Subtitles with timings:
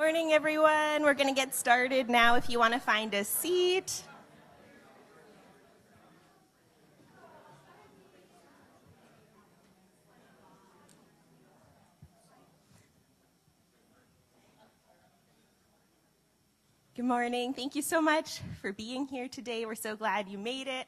[0.00, 1.02] Good morning, everyone.
[1.02, 4.02] We're going to get started now if you want to find a seat.
[16.96, 17.52] Good morning.
[17.52, 19.66] Thank you so much for being here today.
[19.66, 20.86] We're so glad you made it.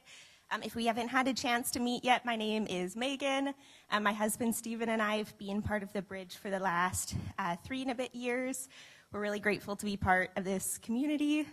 [0.50, 3.52] Um, if we haven't had a chance to meet yet, my name is Meghan.
[3.90, 7.14] Um, my husband Stephen and I have been part of the bridge for the last
[7.38, 8.68] uh, three and a bit years.
[9.12, 11.44] We're really grateful to be part of this community.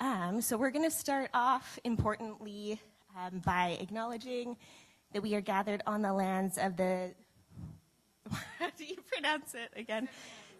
[0.00, 2.80] Um, so, we're going to start off importantly
[3.14, 4.56] um, by acknowledging
[5.12, 7.10] that we are gathered on the lands of the.
[8.58, 10.08] How do you pronounce it again?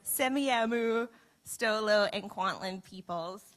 [0.06, 1.08] Semiahmoo,
[1.48, 3.53] Stolo, and Kwantlen peoples.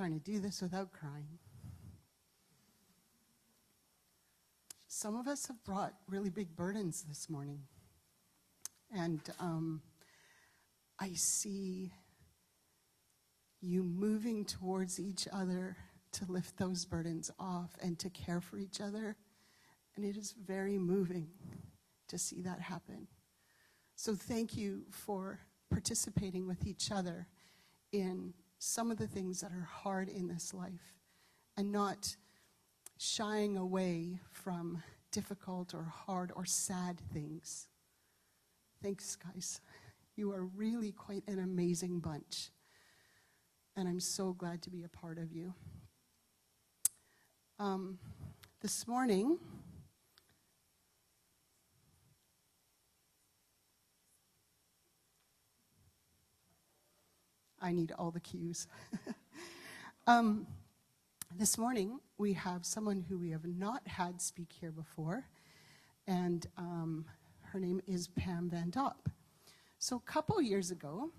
[0.00, 1.38] Trying to do this without crying.
[4.88, 7.60] Some of us have brought really big burdens this morning.
[8.96, 9.82] And um,
[10.98, 11.92] I see
[13.60, 15.76] you moving towards each other
[16.12, 19.16] to lift those burdens off and to care for each other.
[19.96, 21.28] And it is very moving
[22.08, 23.06] to see that happen.
[23.96, 27.26] So thank you for participating with each other
[27.92, 28.32] in
[28.62, 30.94] some of the things that are hard in this life
[31.56, 32.14] and not
[32.98, 37.68] shying away from difficult or hard or sad things.
[38.82, 39.62] Thanks, guys.
[40.14, 42.50] You are really quite an amazing bunch.
[43.76, 45.54] And I'm so glad to be a part of you.
[47.58, 47.98] Um,
[48.60, 49.38] this morning,
[57.60, 58.66] I need all the cues.
[60.06, 60.46] um,
[61.36, 65.26] this morning, we have someone who we have not had speak here before,
[66.06, 67.04] and um,
[67.42, 69.08] her name is Pam Van Dop.
[69.78, 71.10] So, a couple years ago,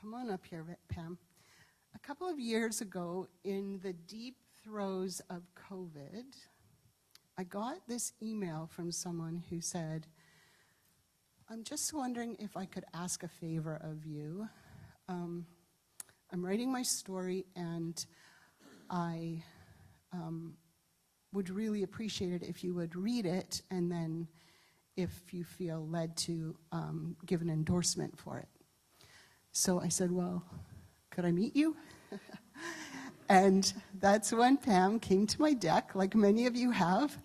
[0.00, 1.18] come on up here, Pam.
[1.94, 6.36] A couple of years ago, in the deep throes of COVID,
[7.36, 10.06] I got this email from someone who said,
[11.48, 14.48] I'm just wondering if I could ask a favor of you.
[15.08, 15.46] Um,
[16.30, 18.04] I'm writing my story, and
[18.90, 19.42] I
[20.12, 20.54] um,
[21.32, 24.28] would really appreciate it if you would read it, and then
[24.96, 28.48] if you feel led to um, give an endorsement for it.
[29.52, 30.44] So I said, Well,
[31.10, 31.76] could I meet you?
[33.30, 37.16] and that's when Pam came to my deck, like many of you have.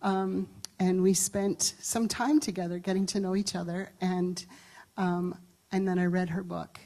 [0.00, 0.48] Um,
[0.78, 3.92] and we spent some time together getting to know each other.
[4.00, 4.44] And,
[4.96, 5.38] um,
[5.72, 6.78] and then I read her book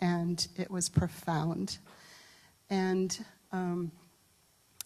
[0.00, 1.78] and it was profound.
[2.70, 3.92] And, um,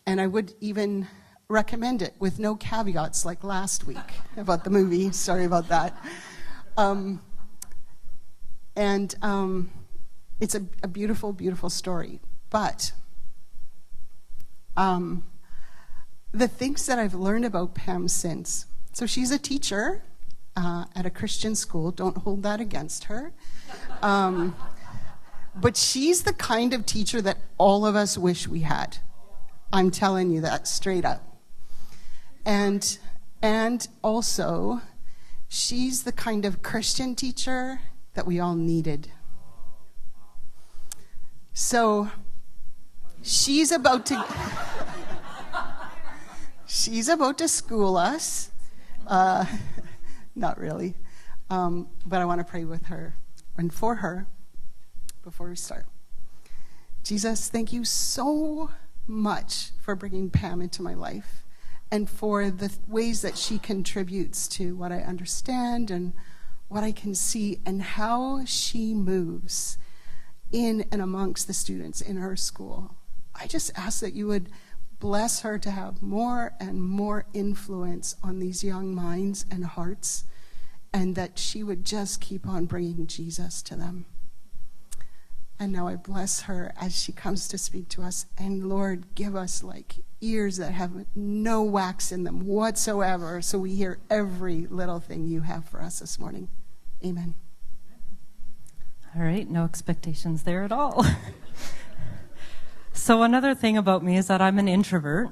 [0.07, 1.07] and I would even
[1.49, 3.99] recommend it with no caveats like last week
[4.37, 5.13] about the movie.
[5.13, 5.97] Sorry about that.
[6.77, 7.21] Um,
[8.75, 9.71] and um,
[10.41, 12.21] it's a, a, beautiful, beautiful story.
[12.49, 12.93] But
[14.77, 15.25] um,
[16.33, 20.03] the things that I've learned about Pam since so she's a teacher
[20.55, 21.91] uh, at a Christian school.
[21.91, 23.33] Don't hold that against her.
[25.55, 28.99] But she's the kind of teacher that all of us wish we had.
[29.73, 31.23] I'm telling you that straight up.
[32.45, 32.99] And
[33.43, 34.81] and also
[35.49, 37.81] she's the kind of Christian teacher
[38.15, 39.11] that we all needed.
[41.53, 42.11] So
[43.23, 44.25] she's about to
[46.67, 48.51] she's about to school us.
[49.07, 49.45] Uh,
[50.35, 50.95] not really.
[51.51, 53.17] Um, but I want to pray with her
[53.59, 54.27] and for her
[55.23, 55.87] before we start.
[57.03, 58.71] Jesus, thank you so
[59.07, 61.45] much for bringing Pam into my life
[61.91, 66.13] and for the ways that she contributes to what I understand and
[66.69, 69.77] what I can see and how she moves
[70.51, 72.95] in and amongst the students in her school.
[73.35, 74.49] I just ask that you would
[74.99, 80.25] bless her to have more and more influence on these young minds and hearts,
[80.93, 84.07] and that she would just keep on bringing Jesus to them.
[85.59, 88.27] And now I bless her as she comes to speak to us.
[88.37, 93.75] And Lord, give us like ears that have no wax in them whatsoever so we
[93.75, 96.49] hear every little thing you have for us this morning.
[97.05, 97.35] Amen.
[99.15, 101.05] All right, no expectations there at all.
[102.93, 105.29] so, another thing about me is that I'm an introvert,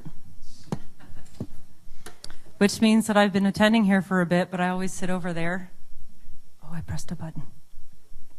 [2.58, 5.32] which means that I've been attending here for a bit, but I always sit over
[5.32, 5.70] there.
[6.62, 7.44] Oh, I pressed a button.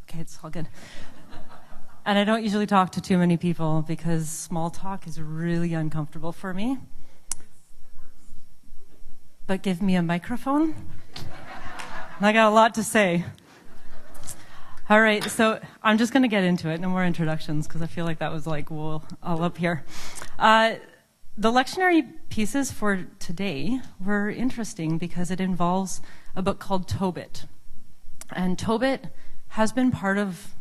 [0.04, 0.68] Okay, it's all good.
[2.04, 6.32] And I don't usually talk to too many people because small talk is really uncomfortable
[6.32, 6.80] for me.
[9.46, 10.74] But give me a microphone.
[12.20, 13.26] I got a lot to say.
[14.90, 16.80] All right, so I'm just going to get into it.
[16.80, 19.86] No more introductions because I feel like that was like, all up here.
[20.40, 20.76] Uh,
[21.38, 26.02] the lectionary pieces for today were interesting because it involves
[26.36, 27.46] a book called Tobit.
[28.32, 29.08] And Tobit
[29.50, 30.56] has been part of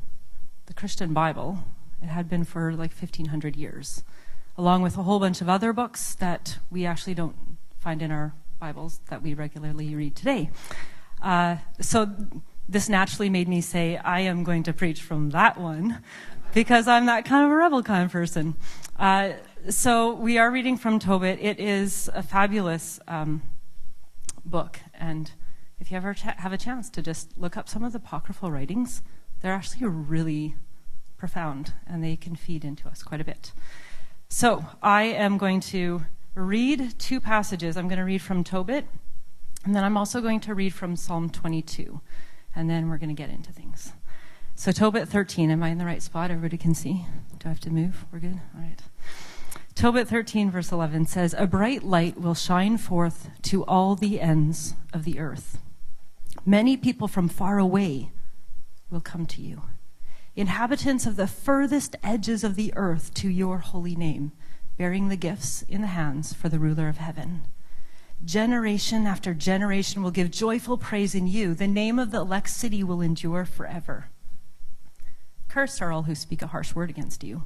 [0.70, 1.58] the Christian Bible.
[2.00, 4.04] It had been for like 1500 years,
[4.56, 7.34] along with a whole bunch of other books that we actually don't
[7.80, 10.48] find in our Bibles that we regularly read today.
[11.20, 12.08] Uh, so
[12.68, 16.04] this naturally made me say, I am going to preach from that one
[16.54, 18.54] because I'm that kind of a rebel kind of person.
[18.96, 19.32] Uh,
[19.68, 21.40] so we are reading from Tobit.
[21.40, 23.42] It is a fabulous um,
[24.44, 24.78] book.
[24.94, 25.32] And
[25.80, 28.52] if you ever ch- have a chance to just look up some of the apocryphal
[28.52, 29.02] writings,
[29.40, 30.56] they're actually really
[31.16, 33.52] profound and they can feed into us quite a bit.
[34.28, 36.02] So I am going to
[36.34, 37.76] read two passages.
[37.76, 38.86] I'm going to read from Tobit,
[39.64, 42.00] and then I'm also going to read from Psalm 22
[42.54, 43.92] and then we're going to get into things.
[44.54, 46.30] So, Tobit 13, am I in the right spot?
[46.30, 47.06] Everybody can see.
[47.38, 48.04] Do I have to move?
[48.12, 48.40] We're good?
[48.54, 48.80] All right.
[49.74, 54.74] Tobit 13, verse 11 says, A bright light will shine forth to all the ends
[54.92, 55.58] of the earth.
[56.44, 58.10] Many people from far away
[58.90, 59.62] will come to you.
[60.36, 64.32] Inhabitants of the furthest edges of the earth to your holy name,
[64.76, 67.42] bearing the gifts in the hands for the ruler of heaven.
[68.24, 71.54] Generation after generation will give joyful praise in you.
[71.54, 74.06] The name of the elect city will endure forever.
[75.48, 77.44] Cursed are all who speak a harsh word against you.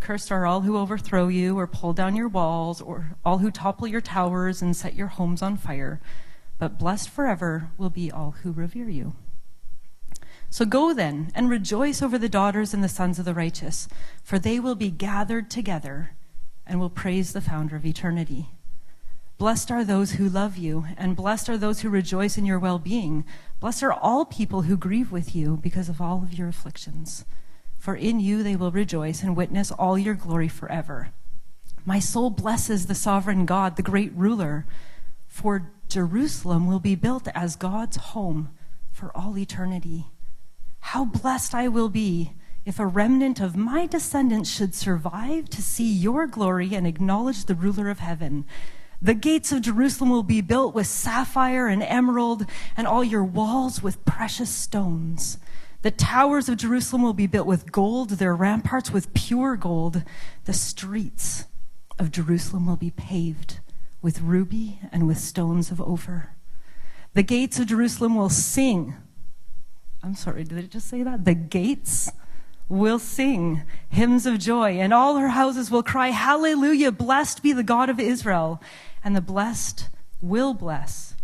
[0.00, 3.86] Cursed are all who overthrow you or pull down your walls, or all who topple
[3.86, 6.00] your towers and set your homes on fire.
[6.58, 9.14] But blessed forever will be all who revere you.
[10.54, 13.88] So go then and rejoice over the daughters and the sons of the righteous,
[14.22, 16.12] for they will be gathered together
[16.64, 18.50] and will praise the founder of eternity.
[19.36, 22.78] Blessed are those who love you, and blessed are those who rejoice in your well
[22.78, 23.24] being.
[23.58, 27.24] Blessed are all people who grieve with you because of all of your afflictions.
[27.76, 31.08] For in you they will rejoice and witness all your glory forever.
[31.84, 34.66] My soul blesses the sovereign God, the great ruler,
[35.26, 38.50] for Jerusalem will be built as God's home
[38.92, 40.06] for all eternity.
[40.88, 42.34] How blessed I will be
[42.64, 47.54] if a remnant of my descendants should survive to see your glory and acknowledge the
[47.54, 48.44] ruler of heaven.
[49.02, 52.46] The gates of Jerusalem will be built with sapphire and emerald,
[52.76, 55.38] and all your walls with precious stones.
[55.82, 60.04] The towers of Jerusalem will be built with gold, their ramparts with pure gold.
[60.44, 61.46] The streets
[61.98, 63.58] of Jerusalem will be paved
[64.00, 66.36] with ruby and with stones of Ophir.
[67.14, 68.94] The gates of Jerusalem will sing.
[70.04, 71.24] I'm sorry, did it just say that?
[71.24, 72.10] The gates
[72.68, 77.62] will sing hymns of joy, and all her houses will cry, Hallelujah, blessed be the
[77.62, 78.60] God of Israel
[79.04, 79.90] and the blessed
[80.22, 81.14] will bless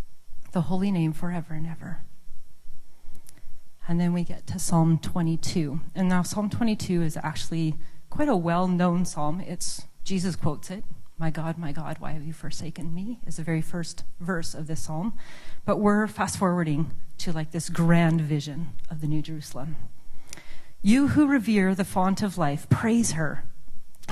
[0.52, 2.02] the holy name forever and ever.
[3.88, 5.80] And then we get to Psalm 22.
[5.94, 7.74] And now Psalm 22 is actually
[8.10, 9.40] quite a well-known psalm.
[9.40, 10.84] It's Jesus quotes it.
[11.20, 13.18] My God, my God, why have you forsaken me?
[13.26, 15.12] is the very first verse of this psalm.
[15.66, 19.76] But we're fast forwarding to like this grand vision of the New Jerusalem.
[20.80, 23.44] You who revere the font of life, praise her.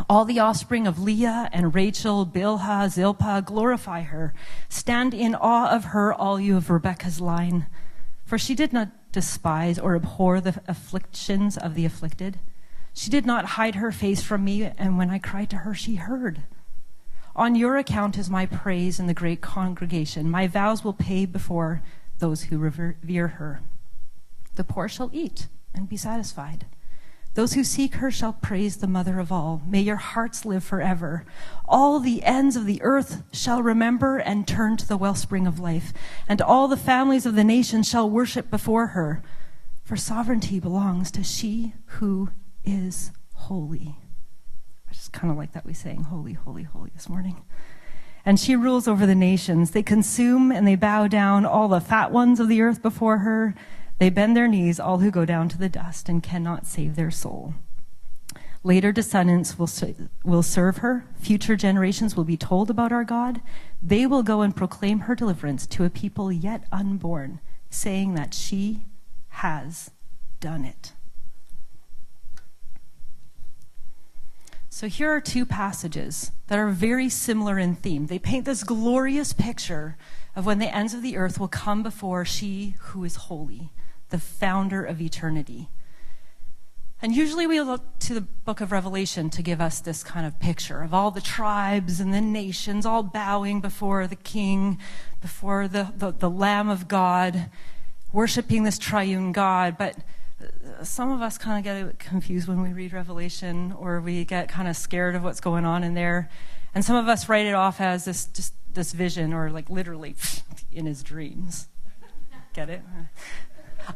[0.07, 4.35] All the offspring of Leah and Rachel, Bilhah, Zilpah, glorify her.
[4.69, 7.69] Stand in awe of her, all you of Rebekah's line.
[8.27, 12.39] For she did not despise or abhor the afflictions of the afflicted.
[12.93, 15.95] She did not hide her face from me, and when I cried to her, she
[15.95, 16.43] heard.
[17.39, 20.29] On your account is my praise in the great congregation.
[20.29, 21.83] My vows will pay before
[22.19, 23.61] those who revere her.
[24.57, 26.67] The poor shall eat and be satisfied.
[27.35, 29.63] Those who seek her shall praise the mother of all.
[29.65, 31.25] May your hearts live forever.
[31.65, 35.93] All the ends of the earth shall remember and turn to the wellspring of life,
[36.27, 39.23] and all the families of the nations shall worship before her.
[39.85, 42.31] For sovereignty belongs to she who
[42.65, 43.95] is holy.
[44.89, 47.43] I just kind of like that we saying holy, holy, holy this morning.
[48.25, 49.71] And she rules over the nations.
[49.71, 53.55] They consume and they bow down all the fat ones of the earth before her.
[53.99, 57.11] They bend their knees, all who go down to the dust and cannot save their
[57.11, 57.55] soul.
[58.65, 59.71] Later descendants will,
[60.25, 61.07] will serve her.
[61.19, 63.41] Future generations will be told about our God.
[63.83, 67.41] They will go and proclaim her deliverance to a people yet unborn,
[67.71, 68.85] saying that she
[69.29, 69.91] has
[70.41, 70.93] done it.
[74.79, 78.07] So here are two passages that are very similar in theme.
[78.07, 79.97] They paint this glorious picture
[80.37, 83.73] of when the ends of the earth will come before she who is holy
[84.11, 85.69] the founder of eternity.
[87.03, 90.39] And usually we look to the book of Revelation to give us this kind of
[90.39, 94.79] picture of all the tribes and the nations all bowing before the king,
[95.21, 97.51] before the, the, the Lamb of God,
[98.13, 99.77] worshiping this triune God.
[99.77, 99.97] But
[100.83, 104.69] some of us kind of get confused when we read Revelation or we get kind
[104.69, 106.31] of scared of what's going on in there.
[106.75, 110.15] And some of us write it off as this, just this vision or like literally
[110.73, 111.69] in his dreams.
[112.55, 112.83] Get it?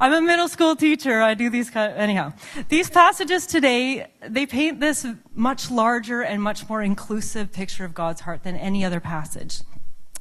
[0.00, 1.20] I'm a middle school teacher.
[1.20, 2.32] I do these kind of, anyhow.
[2.68, 8.22] These passages today, they paint this much larger and much more inclusive picture of God's
[8.22, 9.60] heart than any other passage.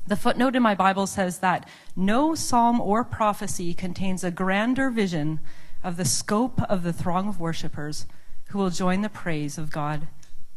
[0.08, 5.40] The footnote in my Bible says that no psalm or prophecy contains a grander vision
[5.84, 8.06] of the scope of the throng of worshippers
[8.50, 10.08] who will join the praise of God,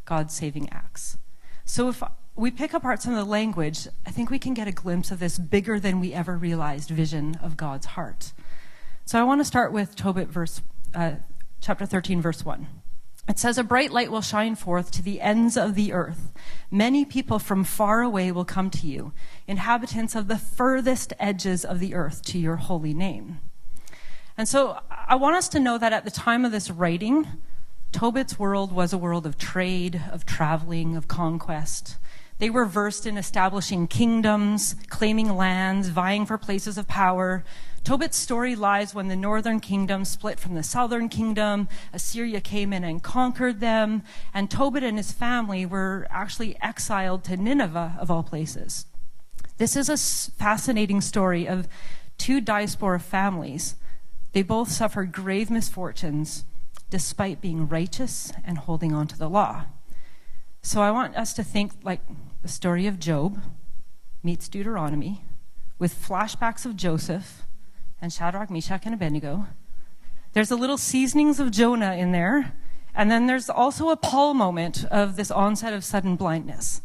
[0.04, 1.16] God's saving acts.
[1.64, 2.02] So if
[2.36, 5.20] we pick apart some of the language, I think we can get a glimpse of
[5.20, 8.32] this bigger than we ever realized vision of God's heart.
[9.04, 10.60] So I want to start with Tobit verse,
[10.94, 11.12] uh,
[11.60, 12.66] chapter 13, verse 1.
[13.28, 16.32] It says, A bright light will shine forth to the ends of the earth.
[16.70, 19.12] Many people from far away will come to you,
[19.46, 23.40] inhabitants of the furthest edges of the earth, to your holy name.
[24.36, 27.26] And so I want us to know that at the time of this writing,
[27.92, 31.96] Tobit's world was a world of trade, of traveling, of conquest.
[32.38, 37.44] They were versed in establishing kingdoms, claiming lands, vying for places of power,
[37.84, 41.68] Tobit's story lies when the northern kingdom split from the southern kingdom.
[41.92, 47.36] Assyria came in and conquered them, and Tobit and his family were actually exiled to
[47.36, 48.86] Nineveh, of all places.
[49.58, 51.68] This is a fascinating story of
[52.16, 53.76] two diaspora families.
[54.34, 56.44] They both suffered grave misfortunes
[56.90, 59.66] despite being righteous and holding on to the law.
[60.60, 62.00] So I want us to think like
[62.42, 63.40] the story of Job
[64.24, 65.24] meets Deuteronomy
[65.78, 67.44] with flashbacks of Joseph
[68.02, 69.46] and Shadrach, Meshach, and Abednego.
[70.32, 72.54] There's a little seasonings of Jonah in there.
[72.92, 76.82] And then there's also a Paul moment of this onset of sudden blindness.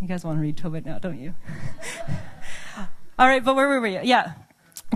[0.00, 1.34] You guys want to read Tobit now, don't you?
[3.18, 3.98] All right, but where were we?
[4.00, 4.34] Yeah.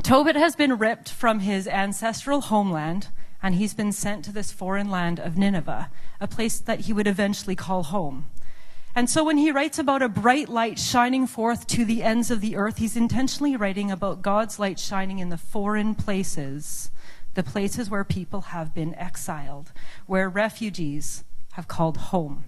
[0.02, 3.08] Tobit has been ripped from his ancestral homeland
[3.42, 7.06] and he's been sent to this foreign land of Nineveh, a place that he would
[7.06, 8.26] eventually call home.
[8.94, 12.40] And so when he writes about a bright light shining forth to the ends of
[12.40, 16.90] the earth, he's intentionally writing about God's light shining in the foreign places,
[17.34, 19.72] the places where people have been exiled,
[20.06, 22.44] where refugees have called home.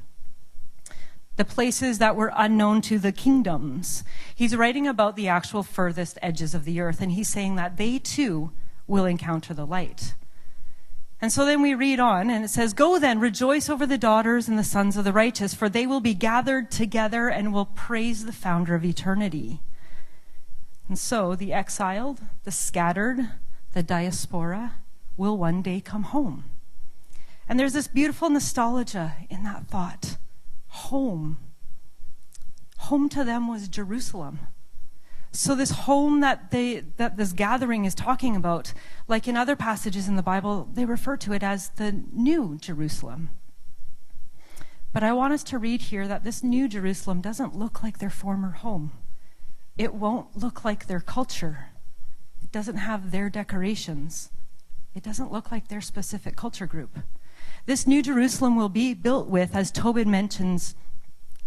[1.37, 4.05] The places that were unknown to the kingdoms.
[4.35, 7.99] He's writing about the actual furthest edges of the earth, and he's saying that they
[7.99, 8.53] too
[8.87, 10.15] will encounter the light.
[11.23, 14.49] And so then we read on, and it says, Go then, rejoice over the daughters
[14.49, 18.25] and the sons of the righteous, for they will be gathered together and will praise
[18.25, 19.61] the founder of eternity.
[20.89, 23.31] And so the exiled, the scattered,
[23.73, 24.75] the diaspora
[25.17, 26.45] will one day come home.
[27.49, 30.17] And there's this beautiful nostalgia in that thought.
[30.73, 31.39] Home.
[32.79, 34.41] Home to them was Jerusalem.
[35.31, 38.73] So this home that they that this gathering is talking about,
[39.09, 43.31] like in other passages in the Bible, they refer to it as the new Jerusalem.
[44.93, 48.11] But I want us to read here that this new Jerusalem doesn't look like their
[48.11, 48.93] former home.
[49.79, 51.71] It won't look like their culture.
[52.43, 54.31] It doesn't have their decorations.
[54.95, 56.99] It doesn't look like their specific culture group.
[57.65, 60.75] This new Jerusalem will be built with, as Tobit mentions,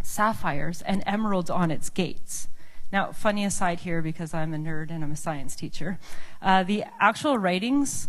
[0.02, 2.48] sapphires and emeralds on its gates.
[2.92, 6.00] Now, funny aside here, because I'm a nerd and I'm a science teacher,
[6.42, 8.08] uh, the actual writings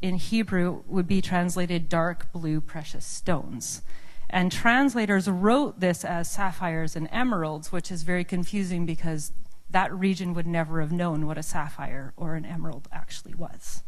[0.00, 3.82] in Hebrew would be translated dark blue precious stones.
[4.30, 9.32] And translators wrote this as sapphires and emeralds, which is very confusing because
[9.68, 13.82] that region would never have known what a sapphire or an emerald actually was.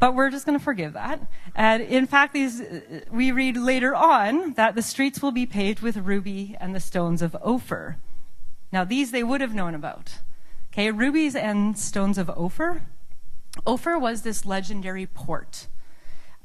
[0.00, 1.20] But we're just going to forgive that.
[1.54, 2.62] And in fact, these,
[3.10, 7.22] we read later on that the streets will be paved with ruby and the stones
[7.22, 7.98] of Ophir.
[8.72, 10.18] Now, these they would have known about.
[10.72, 12.82] Okay, rubies and stones of Ophir.
[13.66, 15.66] Ophir was this legendary port,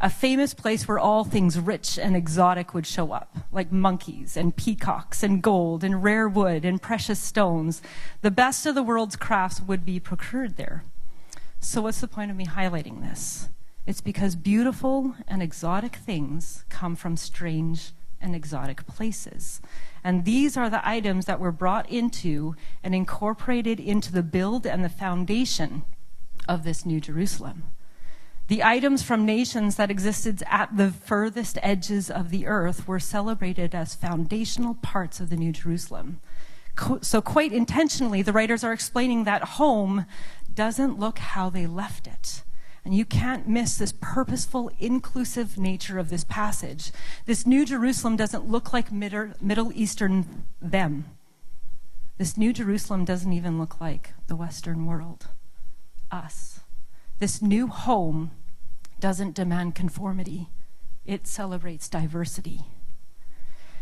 [0.01, 4.55] a famous place where all things rich and exotic would show up, like monkeys and
[4.55, 7.81] peacocks and gold and rare wood and precious stones.
[8.21, 10.83] The best of the world's crafts would be procured there.
[11.65, 13.49] So, what's the point of me highlighting this?
[13.87, 17.91] It's because beautiful and exotic things come from strange
[18.21, 19.61] and exotic places.
[20.03, 24.83] And these are the items that were brought into and incorporated into the build and
[24.83, 25.83] the foundation
[26.47, 27.63] of this New Jerusalem.
[28.47, 33.73] The items from nations that existed at the furthest edges of the earth were celebrated
[33.73, 36.21] as foundational parts of the New Jerusalem.
[37.01, 40.05] So, quite intentionally, the writers are explaining that home
[40.55, 42.43] doesn't look how they left it.
[42.83, 46.91] And you can't miss this purposeful, inclusive nature of this passage.
[47.25, 51.05] This New Jerusalem doesn't look like Middle Eastern them.
[52.17, 55.27] This New Jerusalem doesn't even look like the Western world,
[56.11, 56.61] us.
[57.19, 58.31] This new home
[58.99, 60.49] doesn't demand conformity,
[61.05, 62.61] it celebrates diversity.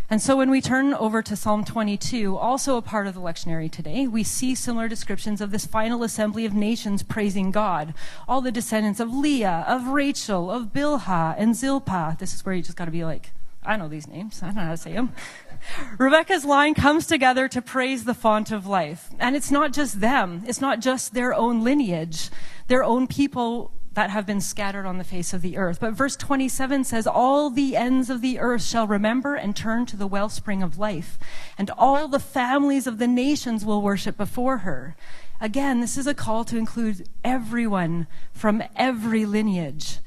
[0.09, 3.71] And so when we turn over to Psalm 22, also a part of the lectionary
[3.71, 7.93] today, we see similar descriptions of this final assembly of nations praising God.
[8.27, 12.17] All the descendants of Leah, of Rachel, of Bilhah, and Zilpah.
[12.19, 13.31] This is where you just got to be like,
[13.65, 14.43] I know these names.
[14.43, 15.13] I don't know how to say them.
[15.97, 19.09] Rebecca's line comes together to praise the font of life.
[19.19, 20.43] And it's not just them.
[20.45, 22.29] It's not just their own lineage,
[22.67, 25.79] their own people that have been scattered on the face of the earth.
[25.79, 29.97] But verse 27 says, All the ends of the earth shall remember and turn to
[29.97, 31.17] the wellspring of life,
[31.57, 34.95] and all the families of the nations will worship before her.
[35.39, 39.99] Again, this is a call to include everyone from every lineage,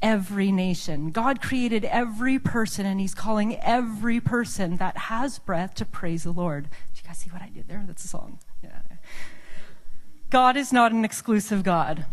[0.00, 1.10] every nation.
[1.10, 6.32] God created every person, and He's calling every person that has breath to praise the
[6.32, 6.64] Lord.
[6.64, 7.82] Do you guys see what I did there?
[7.86, 8.38] That's a song.
[8.62, 8.82] Yeah.
[10.30, 12.06] God is not an exclusive God.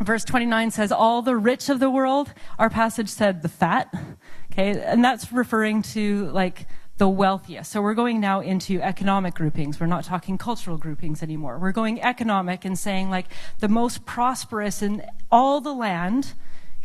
[0.00, 2.32] Verse 29 says, All the rich of the world.
[2.58, 3.92] Our passage said the fat.
[4.52, 4.80] Okay.
[4.80, 6.66] And that's referring to like
[6.98, 7.70] the wealthiest.
[7.70, 9.78] So we're going now into economic groupings.
[9.78, 11.58] We're not talking cultural groupings anymore.
[11.58, 13.26] We're going economic and saying like
[13.58, 16.34] the most prosperous in all the land.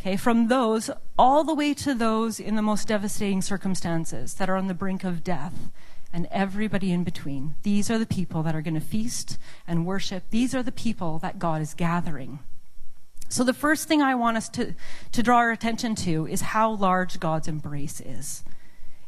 [0.00, 0.16] Okay.
[0.16, 4.66] From those all the way to those in the most devastating circumstances that are on
[4.66, 5.70] the brink of death
[6.12, 7.54] and everybody in between.
[7.62, 10.24] These are the people that are going to feast and worship.
[10.30, 12.38] These are the people that God is gathering.
[13.28, 14.74] So, the first thing I want us to,
[15.12, 18.44] to draw our attention to is how large God's embrace is.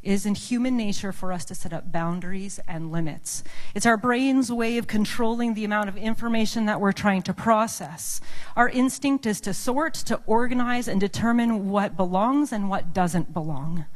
[0.06, 3.42] It is in human nature for us to set up boundaries and limits.
[3.74, 8.20] It's our brain's way of controlling the amount of information that we're trying to process.
[8.54, 13.86] Our instinct is to sort, to organize, and determine what belongs and what doesn't belong.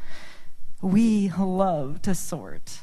[0.82, 2.80] We love to sort.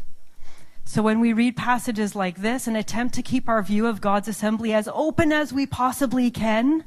[0.86, 4.30] So when we read passages like this and attempt to keep our view of God's
[4.30, 6.86] assembly as open as we possibly can,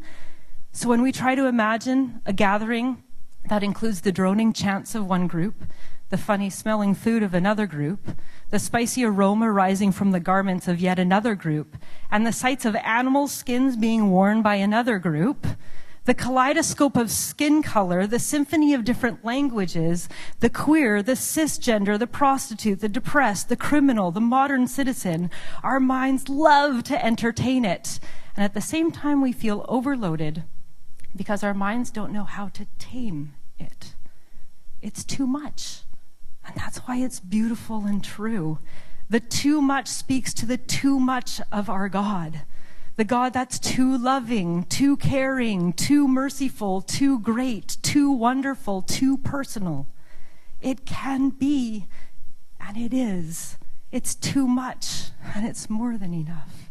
[0.72, 3.02] so when we try to imagine a gathering
[3.48, 5.64] that includes the droning chants of one group,
[6.10, 8.16] the funny smelling food of another group,
[8.50, 11.76] the spicy aroma rising from the garments of yet another group,
[12.10, 15.46] and the sights of animal skins being worn by another group,
[16.04, 22.06] the kaleidoscope of skin color, the symphony of different languages, the queer, the cisgender, the
[22.06, 25.30] prostitute, the depressed, the criminal, the modern citizen,
[25.62, 28.00] our minds love to entertain it.
[28.36, 30.44] And at the same time, we feel overloaded
[31.14, 33.94] because our minds don't know how to tame it.
[34.80, 35.82] It's too much.
[36.46, 38.58] And that's why it's beautiful and true.
[39.08, 42.42] The too much speaks to the too much of our God.
[42.96, 49.86] The God that's too loving, too caring, too merciful, too great, too wonderful, too personal.
[50.60, 51.86] It can be,
[52.60, 53.56] and it is.
[53.90, 56.70] It's too much, and it's more than enough.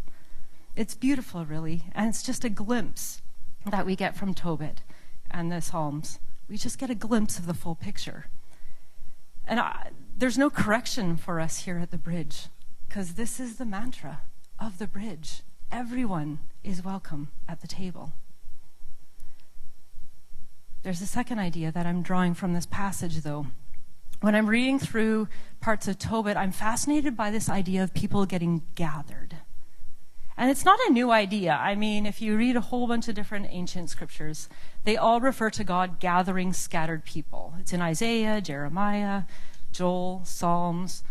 [0.76, 3.22] It's beautiful, really, and it's just a glimpse
[3.66, 4.82] that we get from Tobit
[5.30, 6.20] and the Psalms.
[6.48, 8.26] We just get a glimpse of the full picture.
[9.46, 12.48] And I, there's no correction for us here at the bridge
[12.88, 14.22] because this is the mantra
[14.60, 15.42] of the bridge.
[15.72, 18.14] Everyone is welcome at the table.
[20.82, 23.48] There's a second idea that I'm drawing from this passage, though.
[24.22, 25.28] When I'm reading through
[25.62, 29.38] parts of Tobit, I'm fascinated by this idea of people getting gathered.
[30.40, 31.52] And it's not a new idea.
[31.52, 34.48] I mean, if you read a whole bunch of different ancient scriptures,
[34.86, 37.56] they all refer to God gathering scattered people.
[37.60, 39.24] It's in Isaiah, Jeremiah,
[39.74, 41.04] Joel, Psalms.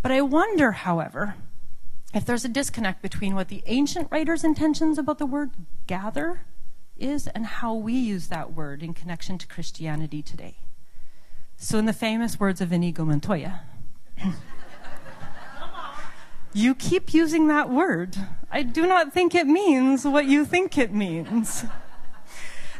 [0.00, 1.34] But I wonder, however,
[2.14, 5.50] if there's a disconnect between what the ancient writers' intentions about the word
[5.86, 6.46] gather
[6.96, 10.56] is and how we use that word in connection to Christianity today.
[11.58, 13.60] So, in the famous words of Inigo Montoya,
[16.52, 18.16] You keep using that word.
[18.50, 21.64] I do not think it means what you think it means.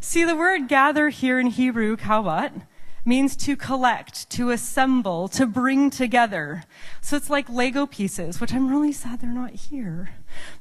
[0.00, 2.62] See, the word gather here in Hebrew, kavat,
[3.04, 6.64] means to collect, to assemble, to bring together.
[7.00, 10.10] So it's like Lego pieces, which I'm really sad they're not here.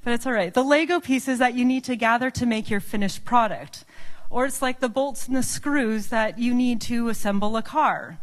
[0.04, 0.54] But it's all right.
[0.54, 3.86] The Lego pieces that you need to gather to make your finished product.
[4.30, 8.20] Or it's like the bolts and the screws that you need to assemble a car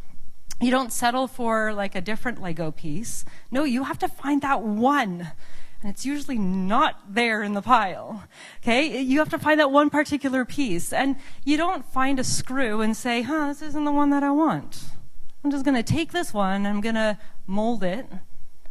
[0.60, 3.24] you don't settle for like a different Lego piece.
[3.50, 5.32] No, you have to find that one.
[5.82, 8.24] And it's usually not there in the pile.
[8.62, 9.00] Okay?
[9.00, 10.92] You have to find that one particular piece.
[10.92, 14.30] And you don't find a screw and say, huh, this isn't the one that I
[14.30, 14.84] want.
[15.46, 18.06] I'm just going to take this one, I'm going to mold it,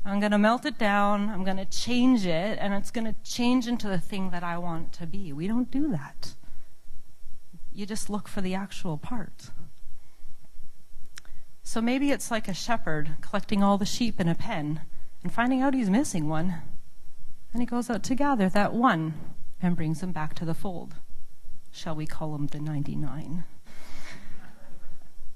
[0.03, 3.15] I'm going to melt it down, I'm going to change it, and it's going to
[3.23, 5.31] change into the thing that I want to be.
[5.31, 6.33] We don't do that.
[7.71, 9.51] you just look for the actual part.
[11.67, 14.81] So maybe it's like a shepherd collecting all the sheep in a pen
[15.23, 16.61] and finding out he's missing one.
[17.51, 19.15] And he goes out to gather that one
[19.59, 20.93] and brings him back to the fold.
[21.71, 23.45] Shall we call him the 99?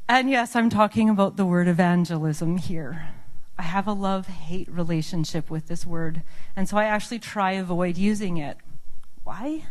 [0.07, 3.09] and yes, I'm talking about the word evangelism here.
[3.57, 6.21] I have a love hate relationship with this word,
[6.55, 8.57] and so I actually try avoid using it.
[9.23, 9.63] Why?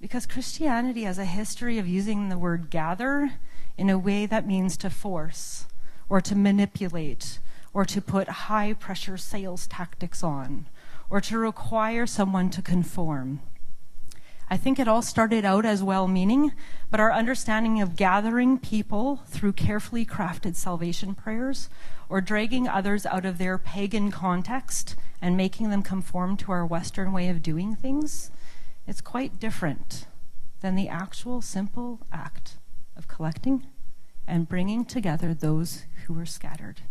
[0.00, 3.32] Because Christianity has a history of using the word gather
[3.76, 5.66] in a way that means to force
[6.12, 7.38] or to manipulate
[7.72, 10.66] or to put high pressure sales tactics on
[11.08, 13.40] or to require someone to conform.
[14.50, 16.52] I think it all started out as well meaning,
[16.90, 21.70] but our understanding of gathering people through carefully crafted salvation prayers
[22.10, 27.14] or dragging others out of their pagan context and making them conform to our Western
[27.14, 28.30] way of doing things
[28.86, 30.06] it's quite different
[30.60, 32.58] than the actual simple act
[32.98, 33.66] of collecting
[34.26, 36.82] and bringing together those who are scattered.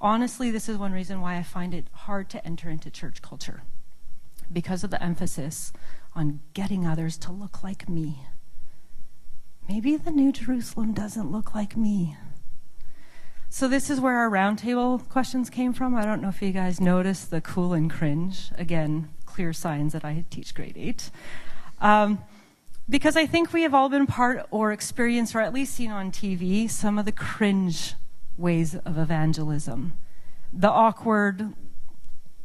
[0.00, 3.62] Honestly, this is one reason why I find it hard to enter into church culture
[4.52, 5.72] because of the emphasis
[6.14, 8.26] on getting others to look like me.
[9.68, 12.16] Maybe the New Jerusalem doesn't look like me.
[13.48, 15.94] So, this is where our roundtable questions came from.
[15.94, 18.50] I don't know if you guys noticed the cool and cringe.
[18.56, 21.10] Again, clear signs that I teach grade eight.
[21.80, 22.18] Um,
[22.88, 26.12] because I think we have all been part or experienced, or at least seen on
[26.12, 27.94] TV, some of the cringe
[28.36, 29.94] ways of evangelism.
[30.52, 31.54] The awkward,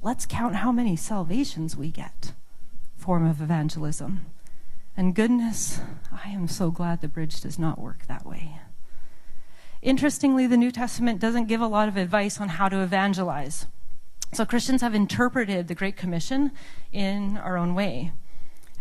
[0.02, 2.34] let's count how many salvations we get
[2.98, 4.26] form of evangelism.
[4.96, 5.80] And goodness,
[6.12, 8.60] I am so glad the bridge does not work that way.
[9.82, 13.66] Interestingly, the New Testament doesn't give a lot of advice on how to evangelize.
[14.34, 16.52] So Christians have interpreted the Great Commission
[16.92, 18.12] in our own way.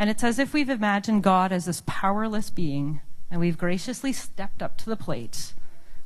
[0.00, 4.62] And it's as if we've imagined God as this powerless being, and we've graciously stepped
[4.62, 5.52] up to the plate.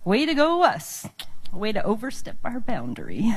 [0.05, 1.07] Way to go, us!
[1.53, 3.33] Way to overstep our boundary.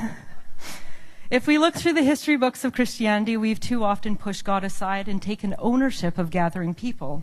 [1.29, 5.07] if we look through the history books of Christianity, we've too often pushed God aside
[5.07, 7.21] and taken ownership of gathering people.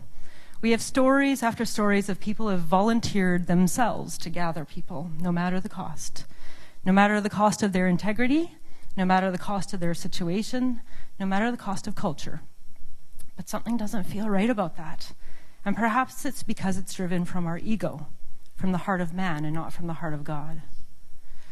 [0.61, 5.33] We have stories after stories of people who have volunteered themselves to gather people, no
[5.33, 6.23] matter the cost.
[6.85, 8.55] No matter the cost of their integrity,
[8.95, 10.79] no matter the cost of their situation,
[11.19, 12.41] no matter the cost of culture.
[13.35, 15.13] But something doesn't feel right about that.
[15.63, 18.07] And perhaps it's because it's driven from our ego,
[18.55, 20.61] from the heart of man, and not from the heart of God.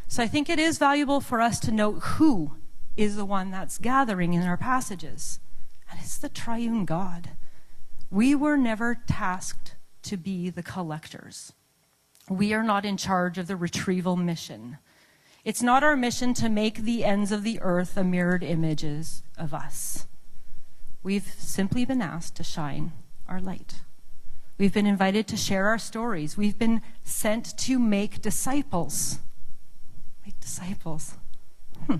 [0.07, 2.55] So I think it is valuable for us to note who
[2.95, 5.39] is the one that's gathering in our passages.
[5.89, 7.31] And it's the triune God.
[8.11, 11.53] We were never tasked to be the collectors.
[12.29, 14.77] We are not in charge of the retrieval mission.
[15.43, 19.53] It's not our mission to make the ends of the earth a mirrored images of
[19.53, 20.05] us.
[21.03, 22.93] We've simply been asked to shine
[23.27, 23.81] our light.
[24.57, 26.37] We've been invited to share our stories.
[26.37, 29.19] We've been sent to make disciples.
[30.25, 31.15] Make disciples.
[31.87, 31.97] Hmm.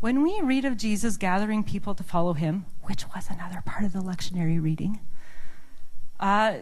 [0.00, 3.92] When we read of Jesus gathering people to follow him, which was another part of
[3.92, 5.00] the lectionary reading,
[6.18, 6.54] uh,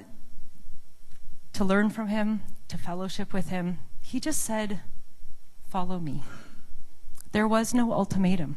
[1.55, 4.81] to learn from him, to fellowship with him, he just said,
[5.69, 6.23] Follow me.
[7.33, 8.57] There was no ultimatum.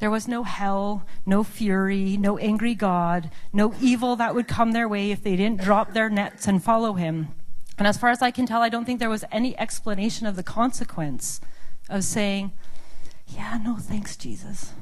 [0.00, 4.88] There was no hell, no fury, no angry God, no evil that would come their
[4.88, 7.28] way if they didn't drop their nets and follow him.
[7.78, 10.36] And as far as I can tell, I don't think there was any explanation of
[10.36, 11.40] the consequence
[11.88, 12.52] of saying,
[13.26, 14.72] Yeah, no thanks, Jesus.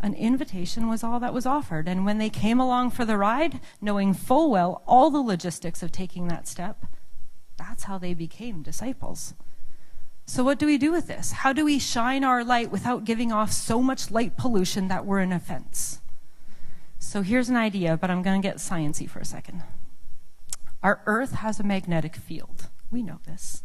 [0.00, 1.88] An invitation was all that was offered.
[1.88, 5.90] And when they came along for the ride, knowing full well all the logistics of
[5.90, 6.86] taking that step,
[7.56, 9.34] that's how they became disciples.
[10.28, 11.32] So, what do we do with this?
[11.32, 15.20] How do we shine our light without giving off so much light pollution that we're
[15.20, 16.00] an offense?
[16.98, 19.62] So, here's an idea, but I'm going to get sciency for a second.
[20.82, 22.68] Our Earth has a magnetic field.
[22.90, 23.62] We know this.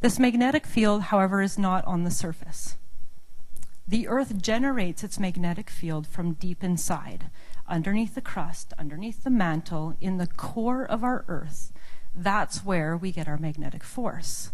[0.00, 2.78] This magnetic field, however, is not on the surface.
[3.86, 7.26] The Earth generates its magnetic field from deep inside,
[7.68, 11.70] underneath the crust, underneath the mantle, in the core of our Earth.
[12.14, 14.52] That's where we get our magnetic force.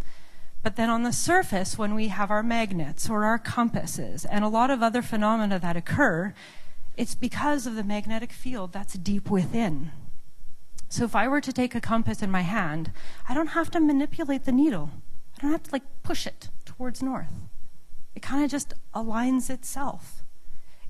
[0.65, 4.49] But then on the surface, when we have our magnets or our compasses and a
[4.49, 6.33] lot of other phenomena that occur,
[6.97, 9.93] it's because of the magnetic field that's deep within.
[10.89, 12.93] So if I were to take a compass in my hand,
[13.29, 14.91] I don't have to manipulate the needle.
[15.37, 17.35] I don't have to like push it towards north.
[18.15, 20.25] It kind of just aligns itself.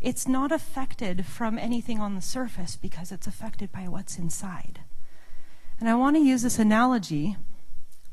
[0.01, 4.83] It's not affected from anything on the surface because it's affected by what's inside.
[5.81, 7.37] And I want to use this analogy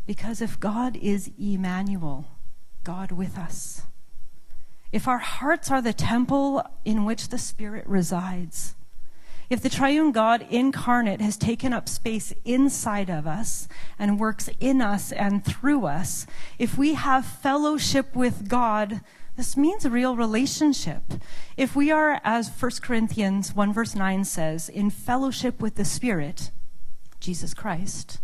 [0.05, 2.25] because if God is Emmanuel,
[2.83, 3.83] God with us,
[4.91, 8.75] if our hearts are the temple in which the Spirit resides,
[9.49, 13.67] if the triune God incarnate has taken up space inside of us
[13.99, 16.25] and works in us and through us,
[16.57, 19.01] if we have fellowship with God,
[19.35, 21.03] this means a real relationship.
[21.57, 26.51] If we are, as 1 Corinthians 1 verse 9 says, in fellowship with the Spirit,
[27.19, 28.19] Jesus Christ,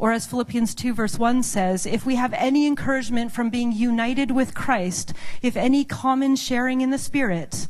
[0.00, 4.30] or as Philippians 2 verse 1 says, if we have any encouragement from being united
[4.30, 7.68] with Christ, if any common sharing in the Spirit,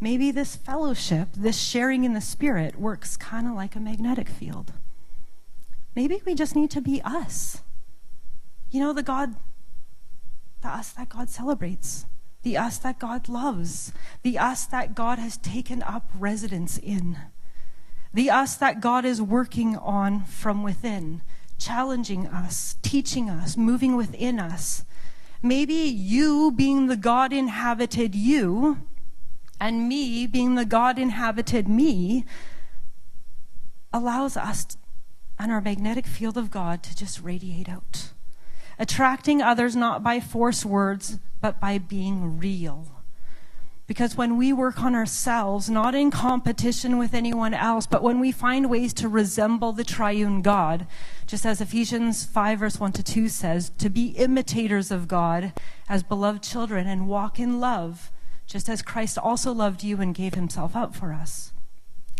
[0.00, 4.72] maybe this fellowship, this sharing in the Spirit works kind of like a magnetic field.
[5.94, 7.62] Maybe we just need to be us.
[8.72, 9.36] You know, the God
[10.60, 12.06] the us that God celebrates,
[12.42, 13.92] the us that God loves,
[14.24, 17.18] the us that God has taken up residence in,
[18.12, 21.22] the us that God is working on from within,
[21.58, 24.84] challenging us, teaching us, moving within us.
[25.42, 28.78] Maybe you being the God inhabited you,
[29.60, 32.24] and me being the God inhabited me,
[33.92, 34.76] allows us
[35.38, 38.12] and our magnetic field of God to just radiate out
[38.78, 42.97] attracting others not by force words, but by being real.
[43.88, 48.30] Because when we work on ourselves, not in competition with anyone else, but when we
[48.30, 50.86] find ways to resemble the triune God,
[51.26, 55.54] just as Ephesians 5, verse 1 to 2 says, to be imitators of God
[55.88, 58.12] as beloved children and walk in love,
[58.46, 61.54] just as Christ also loved you and gave himself up for us.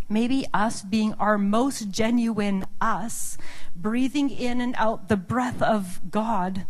[0.09, 3.37] Maybe us being our most genuine us,
[3.76, 6.64] breathing in and out the breath of God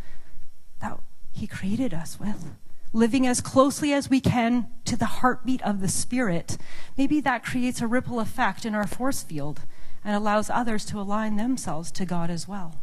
[0.80, 0.98] that
[1.30, 2.50] He created us with,
[2.92, 6.56] living as closely as we can to the heartbeat of the Spirit.
[6.96, 9.62] Maybe that creates a ripple effect in our force field
[10.04, 12.80] and allows others to align themselves to God as well.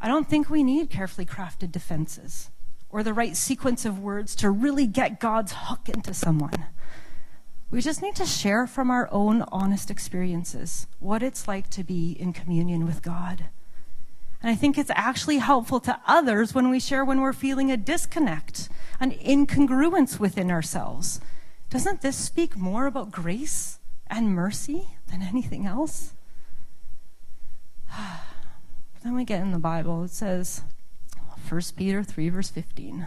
[0.00, 2.50] I don't think we need carefully crafted defenses
[2.90, 6.66] or the right sequence of words to really get God's hook into someone.
[7.70, 12.12] We just need to share from our own honest experiences what it's like to be
[12.12, 13.46] in communion with God.
[14.42, 17.76] And I think it's actually helpful to others when we share when we're feeling a
[17.76, 18.68] disconnect,
[19.00, 21.20] an incongruence within ourselves.
[21.70, 26.12] Doesn't this speak more about grace and mercy than anything else?
[29.02, 30.62] then we get in the Bible, it says,
[31.48, 33.06] 1 Peter 3, verse 15.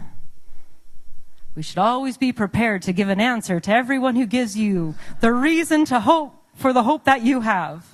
[1.55, 5.33] We should always be prepared to give an answer to everyone who gives you the
[5.33, 7.85] reason to hope for the hope that you have.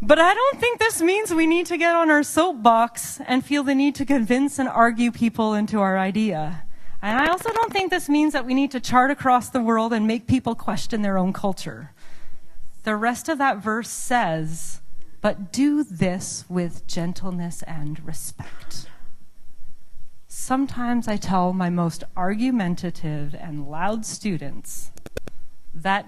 [0.00, 3.64] But I don't think this means we need to get on our soapbox and feel
[3.64, 6.64] the need to convince and argue people into our idea.
[7.02, 9.92] And I also don't think this means that we need to chart across the world
[9.92, 11.92] and make people question their own culture.
[12.84, 14.80] The rest of that verse says,
[15.20, 18.86] but do this with gentleness and respect.
[20.28, 24.92] Sometimes I tell my most argumentative and loud students
[25.82, 26.06] that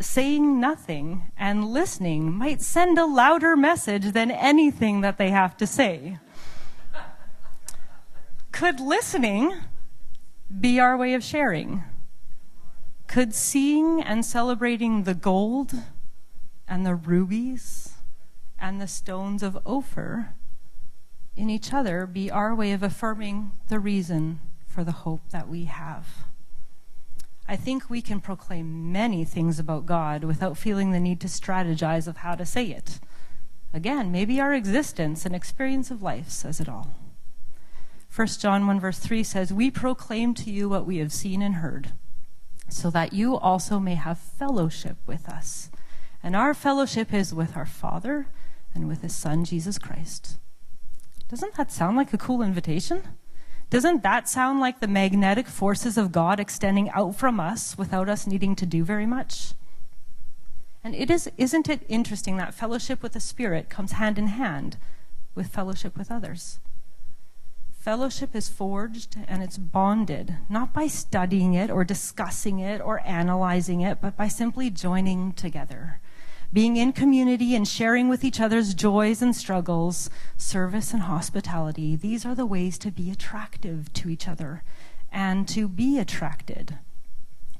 [0.00, 5.66] saying nothing and listening might send a louder message than anything that they have to
[5.66, 6.18] say.
[8.52, 9.54] Could listening
[10.60, 11.84] be our way of sharing?
[13.06, 15.72] Could seeing and celebrating the gold
[16.66, 17.94] and the rubies
[18.58, 20.34] and the stones of Ophir
[21.36, 25.64] in each other be our way of affirming the reason for the hope that we
[25.64, 26.27] have.
[27.48, 32.06] I think we can proclaim many things about God without feeling the need to strategize
[32.06, 33.00] of how to say it.
[33.72, 36.94] Again, maybe our existence and experience of life says it all.
[38.14, 41.56] 1 John 1 verse 3 says, We proclaim to you what we have seen and
[41.56, 41.92] heard,
[42.68, 45.70] so that you also may have fellowship with us.
[46.22, 48.28] And our fellowship is with our Father
[48.74, 50.38] and with his Son, Jesus Christ.
[51.28, 53.02] Doesn't that sound like a cool invitation?
[53.70, 58.26] Doesn't that sound like the magnetic forces of God extending out from us without us
[58.26, 59.52] needing to do very much?
[60.82, 64.78] And it is, isn't it interesting that fellowship with the Spirit comes hand in hand
[65.34, 66.60] with fellowship with others?
[67.78, 73.82] Fellowship is forged and it's bonded, not by studying it or discussing it or analyzing
[73.82, 76.00] it, but by simply joining together
[76.52, 82.24] being in community and sharing with each other's joys and struggles, service and hospitality, these
[82.24, 84.62] are the ways to be attractive to each other
[85.12, 86.78] and to be attracted.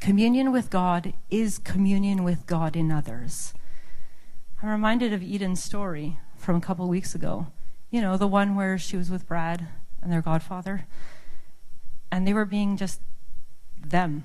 [0.00, 3.52] Communion with God is communion with God in others.
[4.62, 7.48] I'm reminded of Eden's story from a couple weeks ago.
[7.90, 9.68] You know, the one where she was with Brad
[10.02, 10.86] and their godfather,
[12.10, 13.00] and they were being just
[13.84, 14.24] them.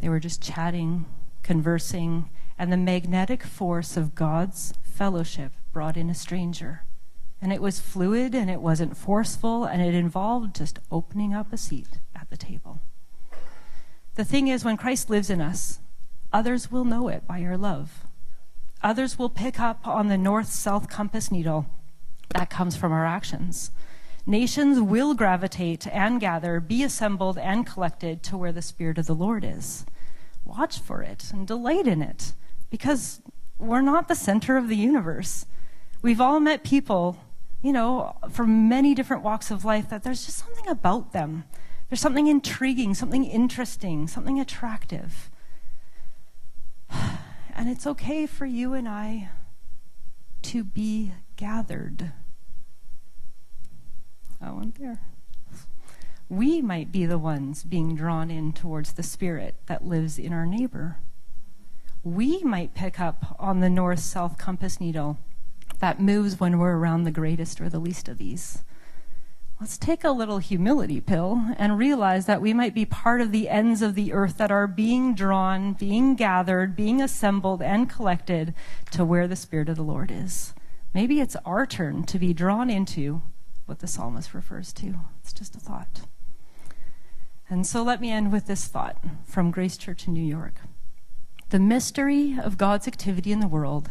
[0.00, 1.06] They were just chatting,
[1.42, 2.28] conversing,
[2.60, 6.82] and the magnetic force of God's fellowship brought in a stranger.
[7.40, 11.56] And it was fluid and it wasn't forceful and it involved just opening up a
[11.56, 12.82] seat at the table.
[14.14, 15.80] The thing is, when Christ lives in us,
[16.34, 18.04] others will know it by our love.
[18.82, 21.64] Others will pick up on the north south compass needle
[22.34, 23.70] that comes from our actions.
[24.26, 29.14] Nations will gravitate and gather, be assembled and collected to where the Spirit of the
[29.14, 29.86] Lord is.
[30.44, 32.34] Watch for it and delight in it
[32.70, 33.20] because
[33.58, 35.46] we're not the center of the universe.
[36.02, 37.18] We've all met people,
[37.60, 41.44] you know, from many different walks of life that there's just something about them.
[41.88, 45.30] There's something intriguing, something interesting, something attractive.
[47.52, 49.28] And it's okay for you and I
[50.42, 52.12] to be gathered.
[54.40, 55.00] Oh, I went there.
[56.28, 60.46] We might be the ones being drawn in towards the spirit that lives in our
[60.46, 60.98] neighbor.
[62.02, 65.18] We might pick up on the north south compass needle
[65.80, 68.62] that moves when we're around the greatest or the least of these.
[69.60, 73.50] Let's take a little humility pill and realize that we might be part of the
[73.50, 78.54] ends of the earth that are being drawn, being gathered, being assembled, and collected
[78.92, 80.54] to where the Spirit of the Lord is.
[80.94, 83.20] Maybe it's our turn to be drawn into
[83.66, 84.94] what the psalmist refers to.
[85.20, 86.06] It's just a thought.
[87.50, 90.54] And so let me end with this thought from Grace Church in New York.
[91.50, 93.90] The mystery of God's activity in the world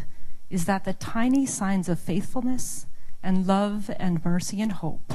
[0.50, 2.88] is that the tiny signs of faithfulness
[3.22, 5.12] and love and mercy and hope,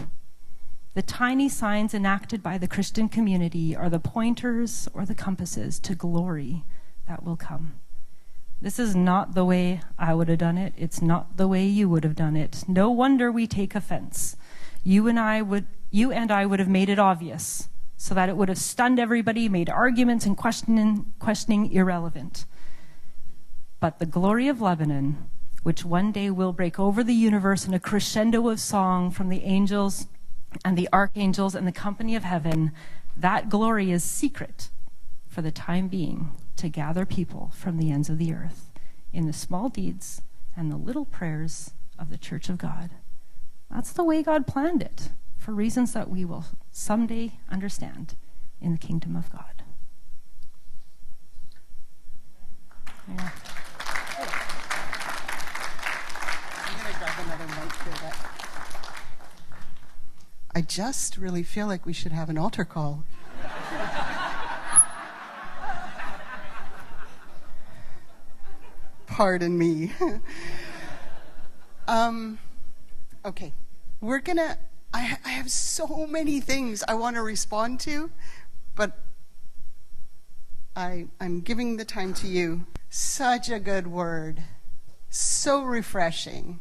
[0.92, 5.94] the tiny signs enacted by the Christian community, are the pointers or the compasses to
[5.94, 6.64] glory
[7.08, 7.72] that will come.
[8.60, 10.74] This is not the way I would have done it.
[10.76, 12.64] It's not the way you would have done it.
[12.68, 14.36] No wonder we take offense
[14.84, 17.68] you and I would you and I would have made it obvious
[18.04, 22.44] so that it would have stunned everybody, made arguments and questioning, questioning irrelevant.
[23.80, 25.30] But the glory of Lebanon,
[25.62, 29.42] which one day will break over the universe in a crescendo of song from the
[29.44, 30.06] angels
[30.66, 32.72] and the archangels and the company of heaven,
[33.16, 34.68] that glory is secret
[35.26, 38.70] for the time being to gather people from the ends of the earth
[39.14, 40.20] in the small deeds
[40.54, 42.90] and the little prayers of the church of God.
[43.70, 45.08] That's the way God planned it,
[45.44, 48.16] for reasons that we will someday understand
[48.62, 49.62] in the kingdom of God.
[53.06, 53.28] Yeah.
[60.56, 63.04] I just really feel like we should have an altar call.
[69.06, 69.92] Pardon me.
[71.86, 72.38] um,
[73.26, 73.52] okay
[74.04, 74.58] we're going to,
[74.94, 78.12] I, I have so many things I want to respond to,
[78.76, 78.96] but
[80.76, 82.66] I, I'm giving the time to you.
[82.90, 84.44] Such a good word.
[85.10, 86.60] So refreshing.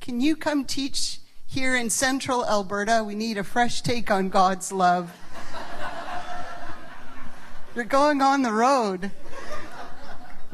[0.00, 3.04] Can you come teach here in central Alberta?
[3.06, 5.14] We need a fresh take on God's love.
[7.74, 9.10] You're going on the road.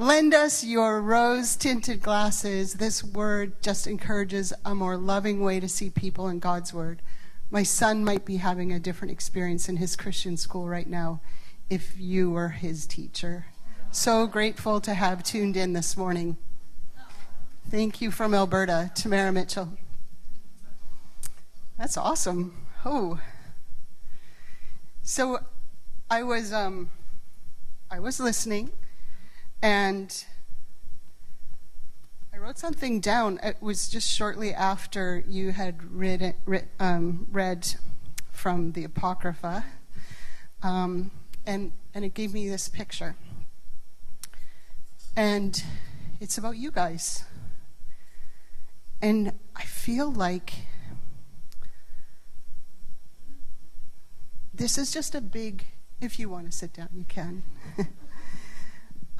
[0.00, 2.72] Lend us your rose tinted glasses.
[2.72, 7.02] This word just encourages a more loving way to see people in God's word.
[7.50, 11.20] My son might be having a different experience in his Christian school right now
[11.68, 13.48] if you were his teacher.
[13.90, 16.38] So grateful to have tuned in this morning.
[17.70, 19.68] Thank you from Alberta, Tamara Mitchell.
[21.76, 22.56] That's awesome.
[22.86, 23.20] Oh.
[25.02, 25.40] So
[26.10, 26.90] I was um
[27.90, 28.70] I was listening
[29.62, 30.24] and
[32.32, 33.38] I wrote something down.
[33.42, 36.34] It was just shortly after you had read,
[36.78, 37.74] um, read
[38.32, 39.64] from the Apocrypha,
[40.62, 41.10] um,
[41.46, 43.16] and, and it gave me this picture.
[45.16, 45.62] And
[46.20, 47.24] it's about you guys.
[49.02, 50.52] And I feel like
[54.54, 55.66] this is just a big,
[56.00, 57.42] if you want to sit down, you can.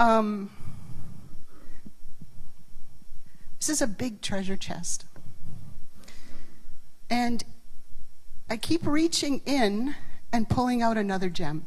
[0.01, 0.49] Um,
[3.59, 5.05] this is a big treasure chest.
[7.11, 7.45] And
[8.49, 9.95] I keep reaching in
[10.33, 11.67] and pulling out another gem.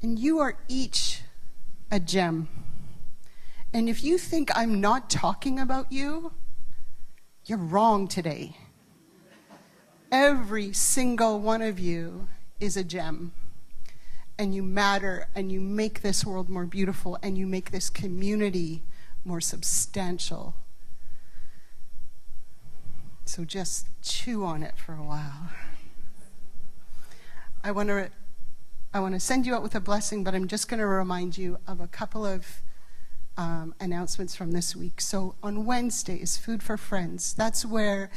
[0.00, 1.22] And you are each
[1.90, 2.48] a gem.
[3.72, 6.32] And if you think I'm not talking about you,
[7.44, 8.56] you're wrong today.
[10.12, 12.28] Every single one of you
[12.60, 13.32] is a gem
[14.42, 18.82] and you matter and you make this world more beautiful and you make this community
[19.24, 20.56] more substantial.
[23.24, 25.50] So just chew on it for a while.
[27.62, 28.10] I want to
[28.92, 31.38] I want to send you out with a blessing, but I'm just going to remind
[31.38, 32.62] you of a couple of
[33.36, 35.00] um, announcements from this week.
[35.00, 37.32] So on Wednesday is Food for Friends.
[37.32, 38.10] That's where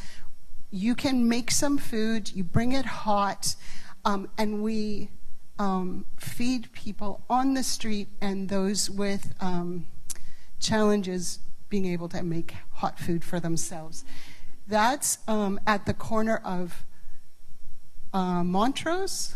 [0.71, 3.55] you can make some food, you bring it hot,
[4.03, 5.11] um, and we
[5.57, 9.87] um, feed people on the street and those with um,
[10.59, 11.39] challenges
[11.69, 14.03] being able to make hot food for themselves.
[14.67, 16.85] That's um, at the corner of
[18.13, 19.35] uh, Montrose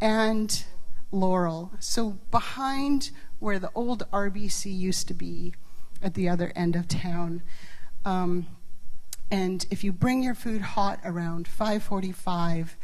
[0.00, 0.64] and
[1.10, 1.72] Laurel.
[1.78, 5.54] So behind where the old RBC used to be
[6.02, 7.42] at the other end of town.
[8.04, 8.46] Um,
[9.30, 12.76] and if you bring your food hot around 5:45,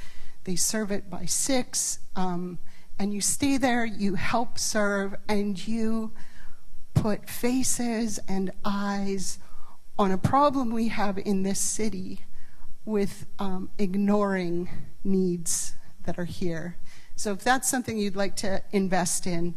[0.45, 2.59] they serve it by six, um,
[2.99, 3.85] and you stay there.
[3.85, 6.13] You help serve, and you
[6.95, 9.39] put faces and eyes
[9.99, 12.21] on a problem we have in this city
[12.85, 14.69] with um, ignoring
[15.03, 15.75] needs
[16.05, 16.77] that are here.
[17.17, 19.55] So if that's something you'd like to invest in,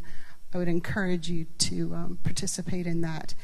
[0.54, 3.34] I would encourage you to um, participate in that.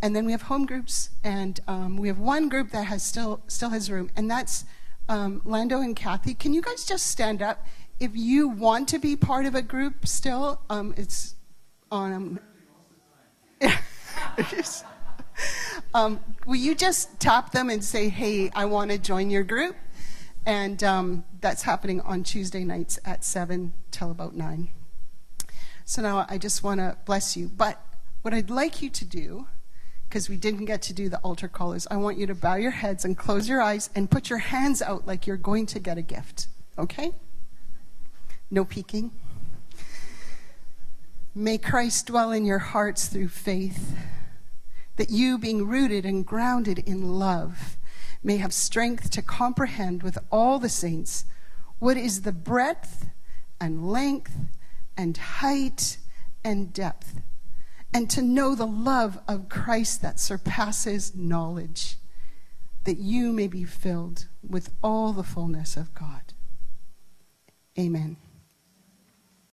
[0.00, 3.42] And then we have home groups, and um, we have one group that has still
[3.48, 4.64] still has room, and that's
[5.10, 6.34] um, Lando and Kathy.
[6.34, 7.66] Can you guys just stand up
[7.98, 10.06] if you want to be part of a group?
[10.06, 11.34] Still, um, it's
[11.90, 12.40] on.
[15.92, 19.76] Um, will you just tap them and say, "Hey, I want to join your group"?
[20.46, 24.70] And um, that's happening on Tuesday nights at 7 till about 9.
[25.84, 27.48] So now I just want to bless you.
[27.48, 27.78] But
[28.22, 29.48] what I'd like you to do,
[30.10, 32.56] because we didn't get to do the altar call, is I want you to bow
[32.56, 35.78] your heads and close your eyes and put your hands out like you're going to
[35.78, 36.48] get a gift.
[36.76, 37.12] Okay?
[38.50, 39.12] No peeking.
[41.32, 43.94] May Christ dwell in your hearts through faith,
[44.96, 47.76] that you, being rooted and grounded in love,
[48.20, 51.24] may have strength to comprehend with all the saints
[51.78, 53.06] what is the breadth
[53.60, 54.34] and length
[54.96, 55.98] and height
[56.42, 57.20] and depth,
[57.92, 61.96] and to know the love of Christ that surpasses knowledge,
[62.84, 66.32] that you may be filled with all the fullness of God.
[67.78, 68.16] Amen.